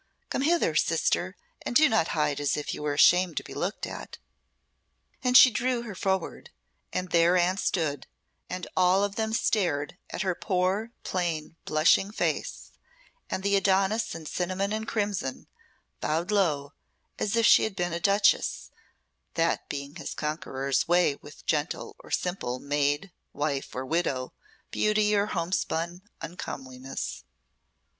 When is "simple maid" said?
22.09-23.11